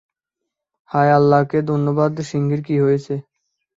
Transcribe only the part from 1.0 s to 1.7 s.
আল্লাহকে